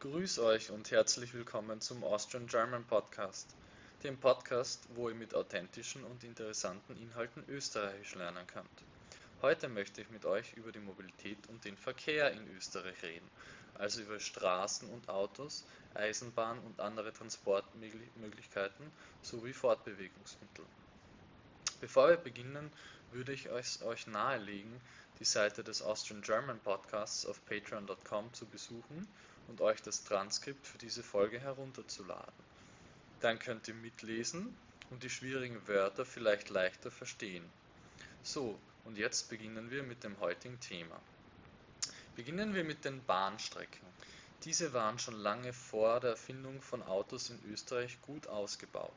Grüß 0.00 0.38
euch 0.38 0.70
und 0.70 0.92
herzlich 0.92 1.34
willkommen 1.34 1.80
zum 1.80 2.04
Austrian 2.04 2.46
German 2.46 2.84
Podcast, 2.84 3.56
dem 4.04 4.16
Podcast, 4.16 4.86
wo 4.94 5.08
ihr 5.08 5.16
mit 5.16 5.34
authentischen 5.34 6.04
und 6.04 6.22
interessanten 6.22 6.96
Inhalten 6.96 7.42
Österreichisch 7.48 8.14
lernen 8.14 8.46
könnt. 8.46 8.68
Heute 9.42 9.68
möchte 9.68 10.00
ich 10.00 10.08
mit 10.10 10.24
euch 10.24 10.52
über 10.52 10.70
die 10.70 10.78
Mobilität 10.78 11.44
und 11.48 11.64
den 11.64 11.76
Verkehr 11.76 12.30
in 12.30 12.46
Österreich 12.56 13.02
reden, 13.02 13.28
also 13.74 14.00
über 14.02 14.20
Straßen 14.20 14.88
und 14.88 15.08
Autos, 15.08 15.64
Eisenbahn 15.94 16.60
und 16.60 16.78
andere 16.78 17.12
Transportmöglichkeiten 17.12 18.92
sowie 19.22 19.52
Fortbewegungsmittel. 19.52 20.64
Bevor 21.80 22.10
wir 22.10 22.18
beginnen, 22.18 22.70
würde 23.10 23.32
ich 23.32 23.50
euch 23.50 24.06
nahelegen, 24.06 24.80
die 25.18 25.24
Seite 25.24 25.64
des 25.64 25.82
Austrian 25.82 26.22
German 26.22 26.60
Podcasts 26.60 27.26
auf 27.26 27.44
patreon.com 27.46 28.32
zu 28.32 28.46
besuchen 28.46 29.08
und 29.48 29.60
euch 29.60 29.82
das 29.82 30.04
Transkript 30.04 30.66
für 30.66 30.78
diese 30.78 31.02
Folge 31.02 31.40
herunterzuladen. 31.40 32.32
Dann 33.20 33.38
könnt 33.38 33.66
ihr 33.66 33.74
mitlesen 33.74 34.56
und 34.90 35.02
die 35.02 35.10
schwierigen 35.10 35.66
Wörter 35.66 36.04
vielleicht 36.04 36.50
leichter 36.50 36.90
verstehen. 36.90 37.44
So, 38.22 38.58
und 38.84 38.96
jetzt 38.96 39.28
beginnen 39.28 39.70
wir 39.70 39.82
mit 39.82 40.04
dem 40.04 40.18
heutigen 40.20 40.60
Thema. 40.60 41.00
Beginnen 42.16 42.54
wir 42.54 42.64
mit 42.64 42.84
den 42.84 43.04
Bahnstrecken. 43.04 43.86
Diese 44.44 44.72
waren 44.72 44.98
schon 44.98 45.14
lange 45.14 45.52
vor 45.52 46.00
der 46.00 46.10
Erfindung 46.10 46.62
von 46.62 46.82
Autos 46.82 47.30
in 47.30 47.38
Österreich 47.52 48.00
gut 48.02 48.28
ausgebaut. 48.28 48.92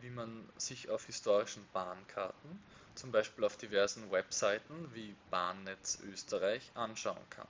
Wie 0.00 0.10
man 0.10 0.48
sich 0.56 0.90
auf 0.90 1.06
historischen 1.06 1.66
Bahnkarten, 1.72 2.62
zum 2.94 3.12
Beispiel 3.12 3.44
auf 3.44 3.56
diversen 3.56 4.10
Webseiten 4.10 4.94
wie 4.94 5.14
Bahnnetz 5.30 5.98
Österreich, 6.10 6.70
anschauen 6.74 7.28
kann. 7.30 7.48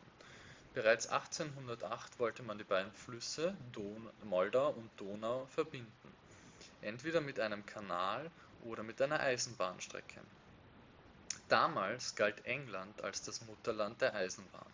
Bereits 0.73 1.09
1808 1.09 2.21
wollte 2.21 2.45
man 2.45 2.57
die 2.57 2.65
beiden 2.65 2.93
Flüsse 2.93 3.57
Moldau 4.23 4.71
und 4.71 4.89
Donau 4.99 5.47
verbinden, 5.47 6.15
entweder 6.81 7.21
mit 7.21 7.41
einem 7.41 7.67
Kanal 7.67 8.31
oder 8.65 8.85
mit 8.85 9.03
einer 9.03 9.19
Eisenbahnstrecke. 9.19 10.21
Damals 11.49 12.15
galt 12.15 12.45
England 12.45 13.03
als 13.03 13.23
das 13.23 13.41
Mutterland 13.47 14.01
der 14.01 14.15
Eisenbahn, 14.15 14.73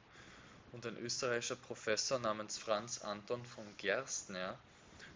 und 0.72 0.84
ein 0.84 0.98
österreichischer 0.98 1.56
Professor 1.56 2.18
namens 2.18 2.58
Franz 2.58 3.00
Anton 3.00 3.42
von 3.46 3.64
Gerstner 3.78 4.58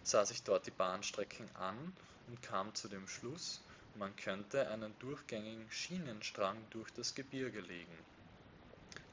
sah 0.03 0.25
sich 0.25 0.41
dort 0.41 0.65
die 0.65 0.71
Bahnstrecken 0.71 1.47
an 1.57 1.95
und 2.27 2.41
kam 2.41 2.73
zu 2.73 2.87
dem 2.87 3.07
Schluss, 3.07 3.61
man 3.99 4.15
könnte 4.15 4.67
einen 4.69 4.97
durchgängigen 4.97 5.69
Schienenstrang 5.69 6.57
durch 6.71 6.91
das 6.93 7.13
Gebirge 7.13 7.59
legen 7.59 7.97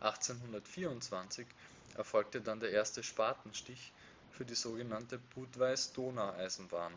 1824 0.01 1.47
erfolgte 1.97 2.41
dann 2.41 2.61
der 2.61 2.71
erste 2.71 3.03
Spatenstich 3.03 3.93
für 4.31 4.45
die 4.45 4.55
sogenannte 4.55 5.19
Budweis-Donau-Eisenbahn. 5.35 6.93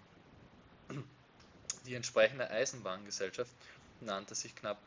Die 1.85 1.95
entsprechende 1.95 2.49
Eisenbahngesellschaft 2.49 3.51
nannte 4.01 4.35
sich 4.35 4.55
knapp 4.55 4.77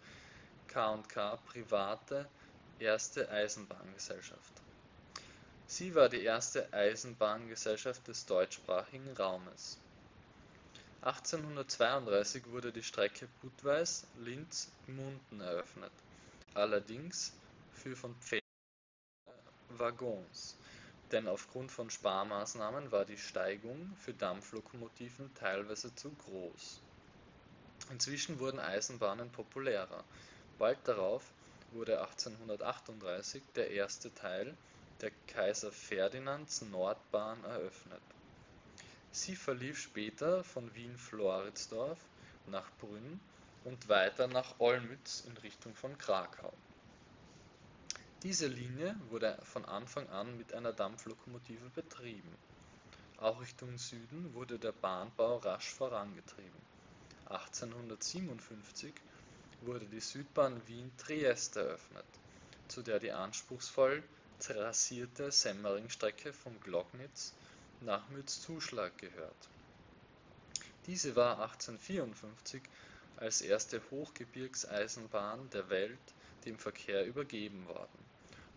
K&K 0.69 1.37
Private 1.47 2.29
Erste 2.79 3.31
Eisenbahngesellschaft. 3.31 4.53
Sie 5.67 5.95
war 5.95 6.09
die 6.09 6.23
erste 6.23 6.73
Eisenbahngesellschaft 6.73 8.07
des 8.09 8.27
deutschsprachigen 8.27 9.17
Raumes. 9.17 9.79
1832 11.03 12.47
wurde 12.51 12.73
die 12.73 12.83
Strecke 12.83 13.29
Budweis-Linz-Gmunden 13.43 15.41
eröffnet, 15.41 15.93
allerdings 16.55 17.33
für 17.75 17.97
von 17.97 18.15
Pferden 18.17 18.45
Waggons, 19.79 20.57
denn 21.13 21.29
aufgrund 21.29 21.71
von 21.71 21.91
Sparmaßnahmen 21.91 22.93
war 22.93 23.05
die 23.05 23.19
Steigung 23.19 23.95
für 23.97 24.15
Dampflokomotiven 24.15 25.35
teilweise 25.35 25.95
zu 25.95 26.11
groß. 26.11 26.81
Inzwischen 27.91 28.39
wurden 28.39 28.61
Eisenbahnen 28.61 29.31
populärer. 29.31 30.05
Bald 30.59 30.79
darauf 30.85 31.23
wurde 31.73 32.01
1838 32.01 33.43
der 33.57 33.71
erste 33.71 34.15
Teil 34.15 34.57
der 35.01 35.11
Kaiser 35.27 35.73
Ferdinands 35.73 36.63
Nordbahn 36.63 37.43
eröffnet. 37.45 38.03
Sie 39.11 39.37
verlief 39.37 39.79
später 39.79 40.45
von 40.45 40.75
Wien-Floridsdorf 40.75 41.99
nach 42.47 42.71
Brünn 42.79 43.21
und 43.65 43.89
weiter 43.89 44.29
nach 44.29 44.59
Olmütz 44.61 45.25
in 45.27 45.37
Richtung 45.39 45.75
von 45.75 45.99
Krakau 45.99 46.53
diese 48.25 48.47
Linie 48.47 48.97
wurde 49.11 49.39
von 49.43 49.67
Anfang 49.67 50.09
an 50.09 50.39
mit 50.39 50.55
einer 50.55 50.73
Dampflokomotive 50.73 51.69
betrieben. 51.75 52.35
Auch 53.19 53.39
Richtung 53.43 53.77
Süden 53.77 54.33
wurde 54.33 54.59
der 54.59 54.73
Bahnbau 54.73 55.37
rasch 55.37 55.69
vorangetrieben. 55.69 56.59
1857 57.27 58.95
wurde 59.61 59.85
die 59.85 60.01
Südbahn 60.01 60.67
Wien-Triest 60.67 61.57
eröffnet, 61.57 62.07
zu 62.67 62.81
der 62.81 62.99
die 62.99 63.13
anspruchsvoll 63.13 64.03
trassierte 64.41 65.31
Semmering-Strecke 65.31 66.33
von 66.33 66.59
Gloggnitz 66.61 67.35
nach 67.83 68.09
Mürzzuschlag 68.09 68.97
gehört. 68.97 69.49
Diese 70.87 71.15
war 71.15 71.43
1854 71.43 72.63
als 73.19 73.43
erste 73.43 73.83
Hochgebirgseisenbahn 73.91 75.51
der 75.51 75.69
Welt 75.69 76.15
dem 76.47 76.59
Verkehr 76.59 77.05
übergeben 77.05 77.69
worden 77.69 78.04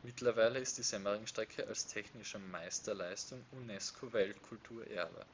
Mittlerweile 0.04 0.60
ist 0.60 0.78
die 0.78 0.84
Semmering-Strecke 0.84 1.68
als 1.68 1.88
technische 1.88 2.38
Meisterleistung 2.38 3.44
UNESCO-Weltkulturerbe. 3.52 5.26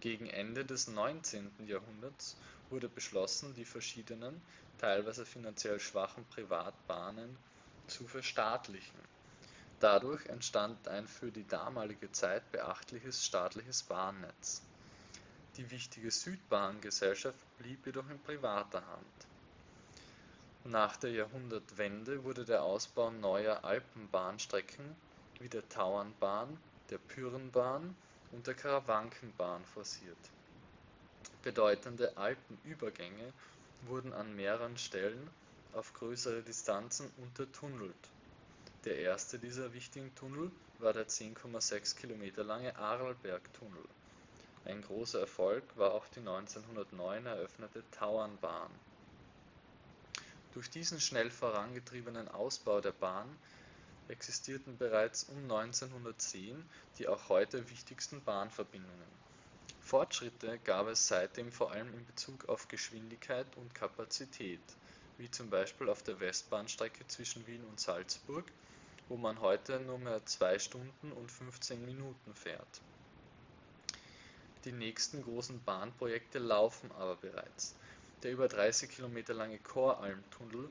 Gegen 0.00 0.28
Ende 0.28 0.64
des 0.64 0.88
19. 0.88 1.66
Jahrhunderts 1.66 2.36
wurde 2.70 2.88
beschlossen, 2.88 3.54
die 3.54 3.64
verschiedenen, 3.64 4.40
teilweise 4.76 5.24
finanziell 5.24 5.80
schwachen 5.80 6.24
Privatbahnen 6.26 7.36
zu 7.86 8.06
verstaatlichen. 8.06 9.00
Dadurch 9.80 10.26
entstand 10.26 10.86
ein 10.86 11.08
für 11.08 11.32
die 11.32 11.46
damalige 11.46 12.12
Zeit 12.12 12.52
beachtliches 12.52 13.24
staatliches 13.24 13.84
Bahnnetz. 13.84 14.62
Die 15.56 15.70
wichtige 15.70 16.10
Südbahngesellschaft 16.10 17.58
blieb 17.58 17.86
jedoch 17.86 18.08
in 18.10 18.20
privater 18.22 18.86
Hand 18.86 19.27
nach 20.68 20.96
der 20.96 21.10
Jahrhundertwende 21.10 22.24
wurde 22.24 22.44
der 22.44 22.62
Ausbau 22.62 23.10
neuer 23.10 23.64
Alpenbahnstrecken 23.64 24.84
wie 25.40 25.48
der 25.48 25.66
Tauernbahn, 25.70 26.58
der 26.90 26.98
Pyrnbahn 26.98 27.96
und 28.32 28.46
der 28.46 28.54
Karawankenbahn 28.54 29.64
forciert. 29.64 30.18
Bedeutende 31.42 32.16
Alpenübergänge 32.18 33.32
wurden 33.86 34.12
an 34.12 34.36
mehreren 34.36 34.76
Stellen 34.76 35.30
auf 35.72 35.94
größere 35.94 36.42
Distanzen 36.42 37.10
untertunnelt. 37.16 37.94
Der 38.84 38.98
erste 38.98 39.38
dieser 39.38 39.72
wichtigen 39.72 40.14
Tunnel 40.16 40.50
war 40.80 40.92
der 40.92 41.08
10,6 41.08 41.96
Kilometer 41.96 42.44
lange 42.44 42.76
Arlbergtunnel. 42.76 43.84
Ein 44.66 44.82
großer 44.82 45.20
Erfolg 45.20 45.64
war 45.76 45.94
auch 45.94 46.06
die 46.08 46.20
1909 46.20 47.24
eröffnete 47.24 47.82
Tauernbahn 47.92 48.70
durch 50.58 50.70
diesen 50.70 51.00
schnell 51.00 51.30
vorangetriebenen 51.30 52.26
Ausbau 52.26 52.80
der 52.80 52.90
Bahn 52.90 53.28
existierten 54.08 54.76
bereits 54.76 55.22
um 55.22 55.40
1910 55.44 56.68
die 56.98 57.06
auch 57.06 57.28
heute 57.28 57.70
wichtigsten 57.70 58.20
Bahnverbindungen. 58.24 59.06
Fortschritte 59.80 60.58
gab 60.64 60.88
es 60.88 61.06
seitdem 61.06 61.52
vor 61.52 61.70
allem 61.70 61.94
in 61.94 62.04
Bezug 62.06 62.48
auf 62.48 62.66
Geschwindigkeit 62.66 63.46
und 63.56 63.72
Kapazität, 63.72 64.58
wie 65.16 65.30
zum 65.30 65.48
Beispiel 65.48 65.88
auf 65.88 66.02
der 66.02 66.18
Westbahnstrecke 66.18 67.06
zwischen 67.06 67.46
Wien 67.46 67.62
und 67.62 67.78
Salzburg, 67.78 68.50
wo 69.08 69.16
man 69.16 69.40
heute 69.40 69.78
nur 69.78 70.00
mehr 70.00 70.26
2 70.26 70.58
Stunden 70.58 71.12
und 71.12 71.30
15 71.30 71.86
Minuten 71.86 72.34
fährt. 72.34 72.80
Die 74.64 74.72
nächsten 74.72 75.22
großen 75.22 75.62
Bahnprojekte 75.62 76.40
laufen 76.40 76.90
aber 76.90 77.14
bereits 77.14 77.76
der 78.22 78.32
über 78.32 78.48
30 78.48 78.90
Kilometer 78.90 79.34
lange 79.34 79.58
Koralmtunnel, 79.58 80.70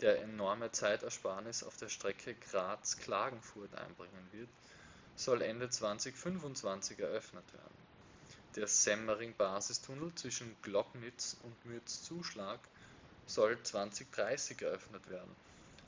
der 0.00 0.22
enorme 0.22 0.70
Zeitersparnis 0.72 1.62
auf 1.62 1.76
der 1.76 1.88
Strecke 1.88 2.34
Graz-Klagenfurt 2.34 3.74
einbringen 3.74 4.28
wird, 4.32 4.48
soll 5.16 5.42
Ende 5.42 5.68
2025 5.68 7.00
eröffnet 7.00 7.52
werden. 7.52 7.88
Der 8.56 8.66
Semmering-Basistunnel 8.66 10.14
zwischen 10.14 10.56
Gloggnitz 10.62 11.36
und 11.42 11.64
Mürzzuschlag 11.64 12.60
soll 13.26 13.62
2030 13.62 14.62
eröffnet 14.62 15.08
werden 15.10 15.34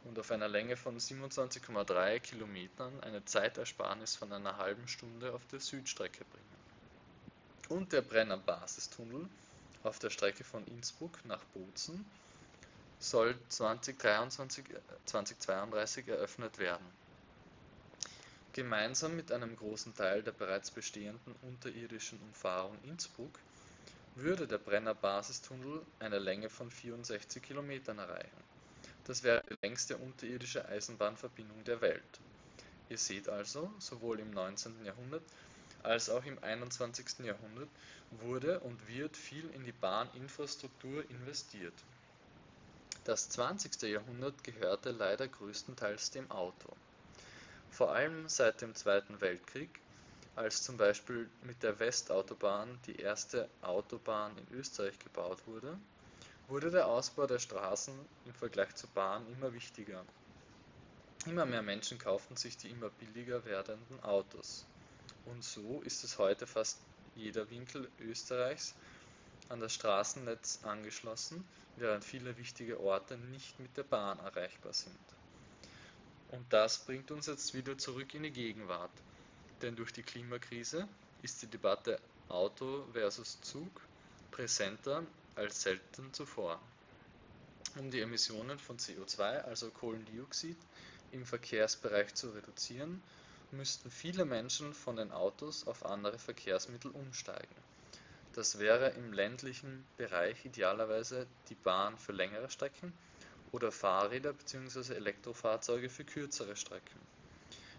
und 0.05 0.19
auf 0.19 0.31
einer 0.31 0.49
Länge 0.49 0.77
von 0.77 0.99
27,3 0.99 2.21
Kilometern 2.21 3.01
eine 3.01 3.25
Zeitersparnis 3.25 4.17
von 4.17 4.33
einer 4.33 4.57
halben 4.57 4.87
Stunde 4.89 5.33
auf 5.33 5.47
der 5.47 5.61
Südstrecke 5.61 6.25
bringen. 6.25 6.61
Und 7.69 7.93
der 7.93 8.03
Brenner-Basistunnel 8.03 9.29
auf 9.83 9.99
der 9.99 10.11
Strecke 10.11 10.45
von 10.45 10.67
Innsbruck 10.67 11.25
nach 11.25 11.43
Bozen 11.55 12.05
soll 12.99 13.35
2023, 13.49 14.65
2032 15.07 16.09
eröffnet 16.09 16.59
werden. 16.59 16.87
Gemeinsam 18.53 19.17
mit 19.17 19.33
einem 19.33 19.57
großen 19.57 19.95
Teil 19.95 20.23
der 20.23 20.33
bereits 20.33 20.71
bestehenden 20.71 21.35
unterirdischen 21.43 22.21
Umfahrung 22.21 22.77
Innsbruck 22.83 23.39
würde 24.17 24.47
der 24.47 24.59
Brenner 24.59 24.95
Basistunnel 24.95 25.83
eine 26.01 26.19
Länge 26.19 26.51
von 26.51 26.71
64 26.71 27.43
Kilometern 27.43 27.99
erreichen. 27.99 28.45
Das 29.05 29.23
wäre 29.23 29.43
die 29.49 29.57
längste 29.63 29.97
unterirdische 29.97 30.69
Eisenbahnverbindung 30.69 31.65
der 31.65 31.81
Welt. 31.81 32.21
Ihr 32.89 32.99
seht 32.99 33.29
also, 33.29 33.73
sowohl 33.79 34.19
im 34.19 34.33
19. 34.33 34.85
Jahrhundert 34.85 35.23
als 35.83 36.11
auch 36.11 36.25
im 36.25 36.43
21. 36.43 37.21
Jahrhundert 37.21 37.69
wurde 38.11 38.61
und 38.61 38.89
wird 38.89 39.17
viel 39.17 39.49
in 39.51 39.65
die 39.65 39.73
Bahninfrastruktur 39.73 41.09
investiert. 41.11 41.75
Das 43.05 43.29
20. 43.31 43.83
Jahrhundert 43.83 44.45
gehörte 44.45 44.91
leider 44.91 45.27
größtenteils 45.27 46.11
dem 46.11 46.31
Auto. 46.31 46.77
Vor 47.71 47.93
allem 47.93 48.29
seit 48.29 48.61
dem 48.61 48.75
Zweiten 48.75 49.21
Weltkrieg, 49.21 49.71
als 50.37 50.63
zum 50.63 50.77
Beispiel 50.77 51.31
mit 51.43 51.63
der 51.63 51.79
Westautobahn 51.79 52.79
die 52.87 52.97
erste 52.97 53.49
Autobahn 53.63 54.37
in 54.37 54.59
Österreich 54.59 54.99
gebaut 54.99 55.47
wurde, 55.47 55.79
wurde 56.49 56.71
der 56.71 56.87
Ausbau 56.89 57.27
der 57.27 57.39
Straßen 57.39 57.95
im 58.27 58.35
Vergleich 58.35 58.75
zur 58.75 58.91
Bahn 58.91 59.27
immer 59.33 59.53
wichtiger. 59.55 60.05
Immer 61.27 61.47
mehr 61.47 61.63
Menschen 61.63 61.99
kauften 61.99 62.37
sich 62.37 62.57
die 62.57 62.71
immer 62.71 62.91
billiger 62.91 63.45
werdenden 63.45 64.03
Autos. 64.03 64.67
Und 65.27 65.45
so 65.45 65.83
ist 65.83 66.05
es 66.05 66.19
heute 66.19 66.47
fast 66.47 66.79
jeder 67.15 67.49
Winkel 67.51 67.89
Österreichs 68.01 68.75
an 69.49 69.61
das 69.61 69.75
Straßennetz 69.75 70.61
angeschlossen, 70.63 71.45
während 71.77 72.05
viele 72.05 72.37
wichtige 72.37 72.81
Orte 72.81 73.17
nicht 73.17 73.59
mit 73.59 73.77
der 73.77 73.83
Bahn 73.83 74.19
erreichbar 74.21 74.73
sind. 74.73 74.99
Und 76.31 76.53
das 76.53 76.79
bringt 76.79 77.11
uns 77.11 77.27
jetzt 77.27 77.55
wieder 77.55 77.77
zurück 77.77 78.15
in 78.15 78.23
die 78.23 78.31
Gegenwart. 78.31 78.93
Denn 79.63 79.77
durch 79.77 79.93
die 79.93 80.03
Klimakrise 80.03 80.89
ist 81.23 81.43
die 81.43 81.49
Debatte 81.49 81.99
Auto 82.29 82.87
versus 82.93 83.41
Zug 83.41 83.81
präsenter 84.31 85.05
als 85.35 85.63
selten 85.63 86.13
zuvor. 86.13 86.61
Um 87.77 87.91
die 87.91 88.01
Emissionen 88.01 88.59
von 88.59 88.79
CO2, 88.79 89.43
also 89.43 89.71
Kohlendioxid, 89.71 90.57
im 91.13 91.27
Verkehrsbereich 91.27 92.15
zu 92.15 92.31
reduzieren, 92.31 93.03
müssten 93.53 93.91
viele 93.91 94.25
Menschen 94.25 94.75
von 94.75 94.97
den 94.97 95.13
Autos 95.13 95.67
auf 95.67 95.85
andere 95.85 96.19
Verkehrsmittel 96.19 96.91
umsteigen. 96.91 97.55
Das 98.33 98.59
wäre 98.59 98.91
im 98.91 99.13
ländlichen 99.13 99.85
Bereich 99.97 100.45
idealerweise 100.45 101.27
die 101.49 101.57
Bahn 101.57 101.99
für 101.99 102.13
längere 102.13 102.49
Strecken 102.49 102.93
oder 103.53 103.73
Fahrräder 103.73 104.33
bzw. 104.33 104.95
Elektrofahrzeuge 104.95 105.91
für 105.91 106.05
kürzere 106.05 106.55
Strecken. 106.55 107.01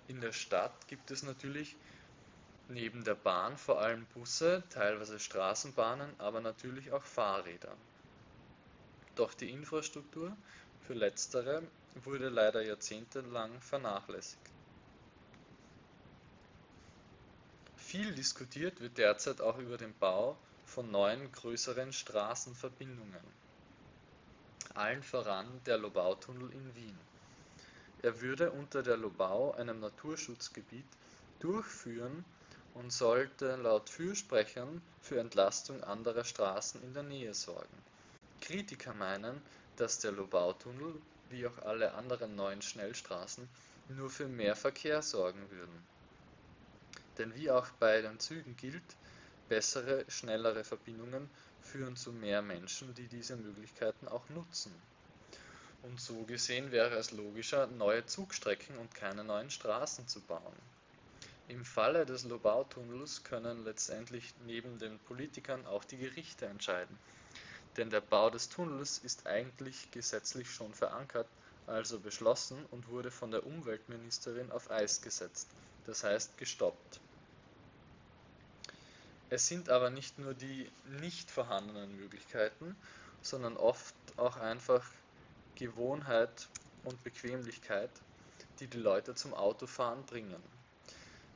In 0.07 0.19
der 0.19 0.33
Stadt 0.33 0.87
gibt 0.87 1.09
es 1.11 1.23
natürlich 1.23 1.77
neben 2.67 3.03
der 3.03 3.15
Bahn 3.15 3.57
vor 3.57 3.79
allem 3.79 4.05
Busse, 4.13 4.63
teilweise 4.69 5.19
Straßenbahnen, 5.19 6.09
aber 6.19 6.41
natürlich 6.41 6.91
auch 6.91 7.03
Fahrräder. 7.03 7.75
Doch 9.15 9.33
die 9.33 9.49
Infrastruktur 9.49 10.35
für 10.81 10.93
letztere 10.93 11.63
wurde 12.03 12.29
leider 12.29 12.61
jahrzehntelang 12.61 13.61
vernachlässigt. 13.61 14.50
Viel 17.91 18.15
diskutiert 18.15 18.79
wird 18.79 18.97
derzeit 18.97 19.41
auch 19.41 19.57
über 19.57 19.77
den 19.77 19.93
Bau 19.99 20.37
von 20.65 20.89
neuen 20.91 21.29
größeren 21.33 21.91
Straßenverbindungen 21.91 23.19
allen 24.75 25.03
voran 25.03 25.45
der 25.65 25.77
Lobautunnel 25.77 26.53
in 26.53 26.73
Wien. 26.73 26.97
Er 28.01 28.21
würde 28.21 28.49
unter 28.51 28.81
der 28.81 28.95
Lobau, 28.95 29.51
einem 29.55 29.81
Naturschutzgebiet, 29.81 30.85
durchführen 31.41 32.23
und 32.75 32.93
sollte 32.93 33.57
laut 33.57 33.89
Fürsprechern 33.89 34.81
für 35.01 35.19
Entlastung 35.19 35.83
anderer 35.83 36.23
Straßen 36.23 36.81
in 36.83 36.93
der 36.93 37.03
Nähe 37.03 37.33
sorgen. 37.33 37.83
Kritiker 38.39 38.93
meinen, 38.93 39.41
dass 39.75 39.99
der 39.99 40.13
Lobautunnel, 40.13 40.95
wie 41.29 41.45
auch 41.45 41.57
alle 41.65 41.93
anderen 41.95 42.37
neuen 42.37 42.61
Schnellstraßen, 42.61 43.49
nur 43.89 44.09
für 44.09 44.29
mehr 44.29 44.55
Verkehr 44.55 45.01
sorgen 45.01 45.45
würden. 45.51 46.00
Denn 47.21 47.35
wie 47.35 47.51
auch 47.51 47.69
bei 47.79 48.01
den 48.01 48.19
Zügen 48.19 48.57
gilt, 48.57 48.95
bessere, 49.47 50.05
schnellere 50.07 50.63
Verbindungen 50.63 51.29
führen 51.61 51.95
zu 51.95 52.11
mehr 52.11 52.41
Menschen, 52.41 52.95
die 52.95 53.07
diese 53.07 53.35
Möglichkeiten 53.35 54.07
auch 54.07 54.27
nutzen. 54.29 54.73
Und 55.83 56.01
so 56.01 56.23
gesehen 56.25 56.71
wäre 56.71 56.95
es 56.95 57.11
logischer, 57.11 57.67
neue 57.67 58.07
Zugstrecken 58.07 58.75
und 58.79 58.95
keine 58.95 59.23
neuen 59.23 59.51
Straßen 59.51 60.07
zu 60.07 60.19
bauen. 60.21 60.55
Im 61.47 61.63
Falle 61.63 62.07
des 62.07 62.23
Lobautunnels 62.23 63.23
können 63.23 63.65
letztendlich 63.65 64.33
neben 64.47 64.79
den 64.79 64.97
Politikern 64.97 65.67
auch 65.67 65.83
die 65.83 65.97
Gerichte 65.97 66.47
entscheiden. 66.47 66.97
Denn 67.77 67.91
der 67.91 68.01
Bau 68.01 68.31
des 68.31 68.49
Tunnels 68.49 68.97
ist 68.97 69.27
eigentlich 69.27 69.91
gesetzlich 69.91 70.49
schon 70.49 70.73
verankert, 70.73 71.27
also 71.67 71.99
beschlossen 71.99 72.65
und 72.71 72.87
wurde 72.87 73.11
von 73.11 73.29
der 73.29 73.45
Umweltministerin 73.45 74.51
auf 74.51 74.71
Eis 74.71 75.01
gesetzt, 75.01 75.49
das 75.85 76.03
heißt 76.03 76.37
gestoppt. 76.37 76.99
Es 79.33 79.47
sind 79.47 79.69
aber 79.69 79.89
nicht 79.89 80.19
nur 80.19 80.33
die 80.33 80.69
nicht 80.99 81.31
vorhandenen 81.31 81.95
Möglichkeiten, 81.95 82.75
sondern 83.21 83.55
oft 83.55 83.95
auch 84.17 84.35
einfach 84.35 84.85
Gewohnheit 85.55 86.49
und 86.83 87.01
Bequemlichkeit, 87.05 87.89
die 88.59 88.67
die 88.67 88.79
Leute 88.79 89.15
zum 89.15 89.33
Autofahren 89.33 90.05
bringen. 90.05 90.43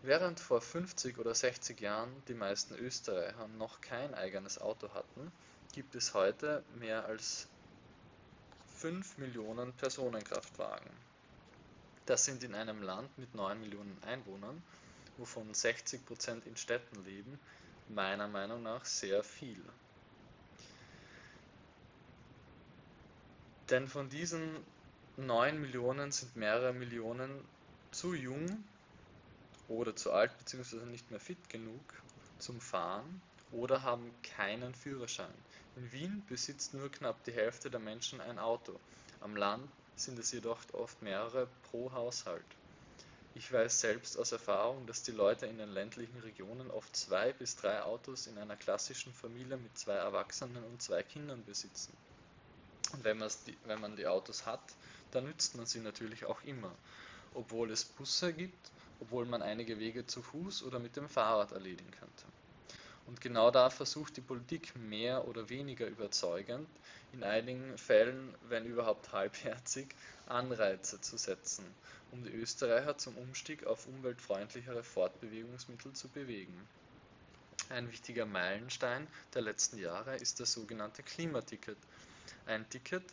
Während 0.02 0.42
vor 0.42 0.60
50 0.60 1.20
oder 1.20 1.34
60 1.34 1.80
Jahren 1.80 2.12
die 2.28 2.34
meisten 2.34 2.76
Österreicher 2.76 3.48
noch 3.58 3.80
kein 3.80 4.14
eigenes 4.14 4.60
Auto 4.60 4.94
hatten, 4.94 5.32
gibt 5.72 5.96
es 5.96 6.14
heute 6.14 6.66
mehr 6.78 7.06
als 7.06 7.48
5 8.76 9.20
Millionen 9.20 9.72
Personenkraftwagen. 9.72 10.92
Das 12.06 12.26
sind 12.26 12.44
in 12.44 12.56
einem 12.56 12.84
Land 12.84 13.18
mit 13.18 13.34
9 13.34 13.58
Millionen 13.62 13.98
Einwohnern, 14.04 14.62
wovon 15.16 15.54
60 15.54 16.06
Prozent 16.06 16.46
in 16.46 16.58
Städten 16.58 17.06
leben, 17.06 17.40
meiner 17.90 18.28
Meinung 18.28 18.64
nach 18.64 18.86
sehr 18.86 19.24
viel. 19.24 19.64
Denn 23.70 23.88
von 23.88 24.10
diesen 24.10 24.64
9 25.18 25.60
Millionen 25.60 26.12
sind 26.12 26.36
mehrere 26.36 26.74
Millionen 26.74 27.44
zu 27.92 28.14
jung 28.14 28.64
oder 29.68 29.96
zu 29.96 30.12
alt 30.12 30.38
bzw. 30.38 30.86
nicht 30.86 31.10
mehr 31.10 31.20
fit 31.20 31.50
genug 31.50 31.82
zum 32.38 32.60
Fahren 32.62 33.22
oder 33.52 33.82
haben 33.82 34.12
keinen 34.22 34.76
Führerschein. 34.76 35.34
In 35.78 35.92
Wien 35.92 36.24
besitzt 36.28 36.74
nur 36.74 36.92
knapp 36.92 37.24
die 37.24 37.32
Hälfte 37.32 37.70
der 37.70 37.80
Menschen 37.80 38.22
ein 38.22 38.40
Auto. 38.40 38.80
Am 39.22 39.36
Land 39.36 39.70
sind 39.96 40.20
es 40.20 40.32
jedoch 40.32 40.60
oft 40.74 41.02
mehrere 41.02 41.48
pro 41.64 41.92
Haushalt. 41.92 42.46
Ich 43.38 43.52
weiß 43.52 43.82
selbst 43.82 44.18
aus 44.18 44.32
Erfahrung, 44.32 44.88
dass 44.88 45.04
die 45.04 45.12
Leute 45.12 45.46
in 45.46 45.58
den 45.58 45.74
ländlichen 45.74 46.18
Regionen 46.20 46.72
oft 46.72 46.96
zwei 46.96 47.34
bis 47.34 47.58
drei 47.58 47.84
Autos 47.84 48.28
in 48.28 48.38
einer 48.38 48.56
klassischen 48.56 49.14
Familie 49.14 49.58
mit 49.58 49.78
zwei 49.78 49.96
Erwachsenen 49.96 50.64
und 50.64 50.82
zwei 50.82 51.04
Kindern 51.04 51.44
besitzen. 51.44 51.92
Und 52.94 53.04
wenn, 53.04 53.20
wenn 53.20 53.82
man 53.82 53.98
die 53.98 54.08
Autos 54.08 54.46
hat, 54.46 54.62
dann 55.12 55.26
nützt 55.26 55.56
man 55.58 55.66
sie 55.66 55.80
natürlich 55.80 56.24
auch 56.26 56.42
immer, 56.46 56.72
obwohl 57.34 57.72
es 57.72 57.84
Busse 57.84 58.32
gibt, 58.32 58.72
obwohl 59.02 59.26
man 59.26 59.42
einige 59.42 59.80
Wege 59.80 60.08
zu 60.08 60.22
Fuß 60.22 60.64
oder 60.64 60.80
mit 60.80 60.96
dem 60.96 61.10
Fahrrad 61.10 61.52
erledigen 61.52 61.92
könnte. 61.92 62.24
Und 63.08 63.22
genau 63.22 63.52
da 63.52 63.70
versucht 63.70 64.18
die 64.18 64.22
Politik 64.22 64.76
mehr 64.76 65.28
oder 65.28 65.50
weniger 65.50 65.88
überzeugend, 65.88 66.68
in 67.14 67.24
einigen 67.24 67.78
Fällen, 67.78 68.34
wenn 68.50 68.66
überhaupt 68.66 69.12
halbherzig, 69.14 69.88
Anreize 70.28 71.00
zu 71.02 71.18
setzen 71.18 71.66
um 72.16 72.24
die 72.24 72.32
Österreicher 72.32 72.98
zum 72.98 73.18
Umstieg 73.18 73.66
auf 73.66 73.88
umweltfreundlichere 73.88 74.84
Fortbewegungsmittel 74.84 75.92
zu 75.94 76.08
bewegen. 76.08 76.68
Ein 77.70 77.92
wichtiger 77.92 78.26
Meilenstein 78.26 79.08
der 79.34 79.42
letzten 79.42 79.78
Jahre 79.78 80.16
ist 80.16 80.40
das 80.40 80.54
sogenannte 80.54 81.04
Klimaticket, 81.04 81.78
ein 82.46 82.70
Ticket, 82.70 83.04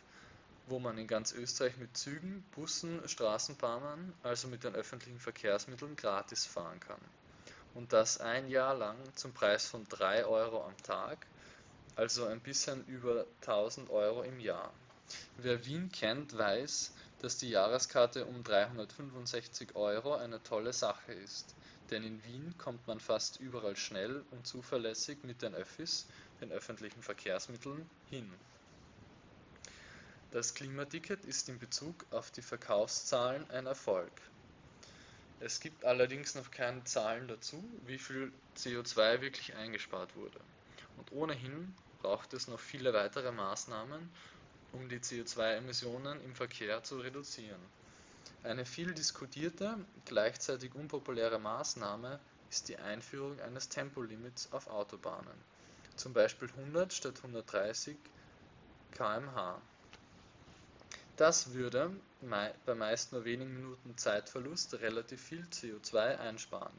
wo 0.67 0.79
man 0.79 0.97
in 0.97 1.07
ganz 1.07 1.33
Österreich 1.33 1.75
mit 1.77 1.97
Zügen, 1.97 2.45
Bussen, 2.55 3.01
Straßenbahnen, 3.05 4.13
also 4.23 4.47
mit 4.47 4.63
den 4.63 4.75
öffentlichen 4.75 5.19
Verkehrsmitteln 5.19 5.97
gratis 5.97 6.45
fahren 6.45 6.79
kann. 6.79 7.01
Und 7.73 7.93
das 7.93 8.19
ein 8.19 8.47
Jahr 8.47 8.75
lang 8.75 8.97
zum 9.15 9.33
Preis 9.33 9.65
von 9.65 9.87
3 9.89 10.25
Euro 10.25 10.63
am 10.63 10.77
Tag, 10.83 11.25
also 11.95 12.25
ein 12.25 12.39
bisschen 12.39 12.85
über 12.85 13.25
1000 13.41 13.89
Euro 13.89 14.23
im 14.23 14.39
Jahr. 14.39 14.73
Wer 15.37 15.65
Wien 15.65 15.91
kennt, 15.91 16.37
weiß, 16.37 16.93
dass 17.19 17.37
die 17.37 17.49
Jahreskarte 17.49 18.25
um 18.25 18.43
365 18.43 19.75
Euro 19.75 20.15
eine 20.15 20.41
tolle 20.43 20.73
Sache 20.73 21.13
ist, 21.13 21.55
denn 21.89 22.03
in 22.03 22.23
Wien 22.25 22.55
kommt 22.57 22.85
man 22.87 22.99
fast 22.99 23.39
überall 23.39 23.75
schnell 23.75 24.23
und 24.31 24.45
zuverlässig 24.45 25.23
mit 25.23 25.41
den 25.41 25.55
Öffis, 25.55 26.07
den 26.41 26.51
öffentlichen 26.51 27.01
Verkehrsmitteln, 27.01 27.89
hin. 28.09 28.31
Das 30.31 30.55
Klimaticket 30.55 31.25
ist 31.25 31.47
in 31.47 31.59
Bezug 31.59 32.05
auf 32.09 32.31
die 32.31 32.41
Verkaufszahlen 32.41 33.49
ein 33.51 33.67
Erfolg. 33.67 34.11
Es 35.39 35.59
gibt 35.59 35.83
allerdings 35.83 36.35
noch 36.35 36.51
keine 36.51 36.83
Zahlen 36.85 37.27
dazu, 37.27 37.63
wie 37.85 37.97
viel 37.97 38.31
CO2 38.55 39.21
wirklich 39.21 39.53
eingespart 39.55 40.15
wurde. 40.15 40.39
Und 40.97 41.11
ohnehin 41.11 41.75
braucht 42.01 42.33
es 42.33 42.47
noch 42.47 42.59
viele 42.59 42.93
weitere 42.93 43.31
Maßnahmen, 43.31 44.09
um 44.73 44.89
die 44.89 44.99
CO2-Emissionen 44.99 46.21
im 46.21 46.35
Verkehr 46.35 46.83
zu 46.83 46.99
reduzieren. 46.99 47.61
Eine 48.43 48.65
viel 48.65 48.93
diskutierte, 48.93 49.77
gleichzeitig 50.05 50.75
unpopuläre 50.75 51.39
Maßnahme 51.39 52.19
ist 52.49 52.67
die 52.69 52.77
Einführung 52.77 53.39
eines 53.39 53.69
Tempolimits 53.69 54.51
auf 54.51 54.67
Autobahnen, 54.67 55.33
zum 55.95 56.13
Beispiel 56.13 56.49
100 56.57 56.93
statt 56.93 57.15
130 57.17 57.97
km/h. 58.91 59.61
Das 61.15 61.53
würde 61.53 61.91
bei 62.65 62.73
meist 62.73 63.11
nur 63.11 63.23
wenigen 63.23 63.53
Minuten 63.53 63.95
Zeitverlust 63.97 64.73
relativ 64.81 65.21
viel 65.21 65.45
CO2 65.51 66.17
einsparen. 66.17 66.73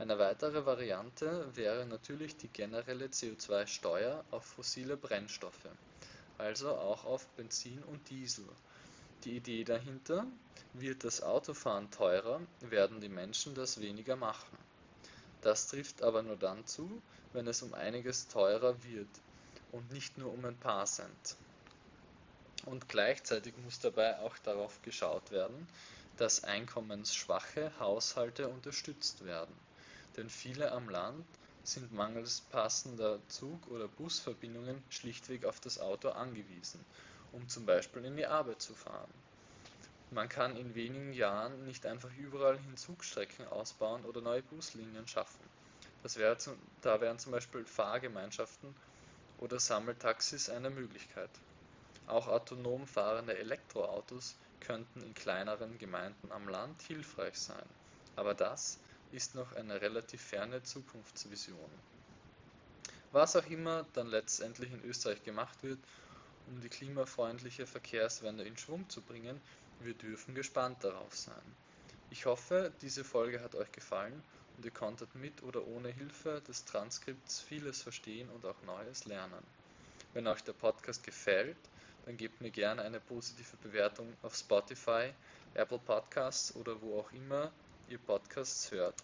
Eine 0.00 0.18
weitere 0.18 0.66
Variante 0.66 1.46
wäre 1.54 1.86
natürlich 1.86 2.36
die 2.36 2.48
generelle 2.48 3.06
CO2-Steuer 3.06 4.24
auf 4.32 4.44
fossile 4.44 4.96
Brennstoffe, 4.96 5.68
also 6.36 6.70
auch 6.70 7.04
auf 7.04 7.28
Benzin 7.36 7.80
und 7.84 8.10
Diesel. 8.10 8.46
Die 9.22 9.36
Idee 9.36 9.62
dahinter: 9.62 10.26
Wird 10.72 11.04
das 11.04 11.22
Autofahren 11.22 11.92
teurer, 11.92 12.40
werden 12.60 13.00
die 13.00 13.08
Menschen 13.08 13.54
das 13.54 13.80
weniger 13.80 14.16
machen. 14.16 14.58
Das 15.42 15.68
trifft 15.68 16.02
aber 16.02 16.22
nur 16.22 16.36
dann 16.36 16.66
zu, 16.66 17.02
wenn 17.34 17.46
es 17.46 17.62
um 17.62 17.74
einiges 17.74 18.26
teurer 18.26 18.82
wird 18.82 19.10
und 19.70 19.92
nicht 19.92 20.18
nur 20.18 20.32
um 20.32 20.44
ein 20.44 20.58
paar 20.58 20.86
Cent. 20.86 21.36
Und 22.66 22.88
gleichzeitig 22.88 23.56
muss 23.64 23.80
dabei 23.80 24.18
auch 24.18 24.36
darauf 24.38 24.82
geschaut 24.82 25.30
werden, 25.30 25.66
dass 26.18 26.44
einkommensschwache 26.44 27.72
Haushalte 27.80 28.48
unterstützt 28.48 29.24
werden, 29.24 29.54
denn 30.16 30.28
viele 30.28 30.70
am 30.72 30.88
Land 30.90 31.24
sind 31.64 31.92
mangels 31.92 32.42
passender 32.42 33.18
Zug- 33.28 33.68
oder 33.68 33.88
Busverbindungen 33.88 34.82
schlichtweg 34.90 35.44
auf 35.44 35.60
das 35.60 35.78
Auto 35.78 36.10
angewiesen, 36.10 36.84
um 37.32 37.48
zum 37.48 37.64
Beispiel 37.64 38.04
in 38.04 38.16
die 38.16 38.26
Arbeit 38.26 38.60
zu 38.60 38.74
fahren. 38.74 39.12
Man 40.10 40.28
kann 40.28 40.56
in 40.56 40.74
wenigen 40.74 41.12
Jahren 41.12 41.64
nicht 41.64 41.86
einfach 41.86 42.10
überall 42.18 42.58
hin 42.58 42.76
Zugstrecken 42.76 43.46
ausbauen 43.46 44.04
oder 44.04 44.20
neue 44.20 44.42
Buslinien 44.42 45.06
schaffen. 45.06 45.44
Wäre 46.02 46.36
zum, 46.36 46.58
da 46.82 47.00
wären 47.00 47.18
zum 47.18 47.32
Beispiel 47.32 47.64
Fahrgemeinschaften 47.64 48.74
oder 49.38 49.60
Sammeltaxis 49.60 50.50
eine 50.50 50.70
Möglichkeit. 50.70 51.30
Auch 52.10 52.26
autonom 52.26 52.88
fahrende 52.88 53.38
Elektroautos 53.38 54.34
könnten 54.58 55.00
in 55.00 55.14
kleineren 55.14 55.78
Gemeinden 55.78 56.32
am 56.32 56.48
Land 56.48 56.82
hilfreich 56.82 57.38
sein, 57.38 57.64
aber 58.16 58.34
das 58.34 58.78
ist 59.12 59.36
noch 59.36 59.52
eine 59.52 59.80
relativ 59.80 60.20
ferne 60.20 60.60
Zukunftsvision. 60.60 61.70
Was 63.12 63.36
auch 63.36 63.46
immer 63.46 63.86
dann 63.92 64.08
letztendlich 64.08 64.72
in 64.72 64.82
Österreich 64.82 65.22
gemacht 65.22 65.62
wird, 65.62 65.78
um 66.48 66.60
die 66.60 66.68
klimafreundliche 66.68 67.64
Verkehrswende 67.64 68.42
in 68.42 68.56
Schwung 68.56 68.88
zu 68.90 69.02
bringen, 69.02 69.40
wir 69.78 69.94
dürfen 69.94 70.34
gespannt 70.34 70.82
darauf 70.82 71.14
sein. 71.14 71.54
Ich 72.10 72.26
hoffe, 72.26 72.72
diese 72.82 73.04
Folge 73.04 73.40
hat 73.40 73.54
euch 73.54 73.70
gefallen 73.70 74.20
und 74.56 74.64
ihr 74.64 74.72
konntet 74.72 75.14
mit 75.14 75.44
oder 75.44 75.64
ohne 75.64 75.90
Hilfe 75.90 76.42
des 76.48 76.64
Transkripts 76.64 77.40
vieles 77.40 77.82
verstehen 77.82 78.28
und 78.30 78.44
auch 78.46 78.60
Neues 78.62 79.04
lernen. 79.04 79.46
Wenn 80.12 80.26
euch 80.26 80.42
der 80.42 80.54
Podcast 80.54 81.04
gefällt, 81.04 81.56
dann 82.06 82.16
gebt 82.16 82.40
mir 82.40 82.50
gerne 82.50 82.82
eine 82.82 83.00
positive 83.00 83.56
Bewertung 83.62 84.12
auf 84.22 84.34
Spotify, 84.34 85.12
Apple 85.54 85.78
Podcasts 85.78 86.54
oder 86.56 86.80
wo 86.80 87.00
auch 87.00 87.12
immer 87.12 87.50
ihr 87.88 87.98
Podcasts 87.98 88.70
hört. 88.70 88.94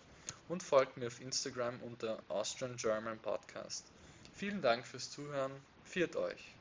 Und 0.48 0.62
folgt 0.62 0.96
mir 0.96 1.08
auf 1.08 1.20
Instagram 1.20 1.80
unter 1.82 2.22
Austrian 2.28 2.76
German 2.76 3.18
Podcast. 3.18 3.84
Vielen 4.34 4.62
Dank 4.62 4.86
fürs 4.86 5.10
Zuhören. 5.10 5.52
Viert 5.84 6.16
euch! 6.16 6.55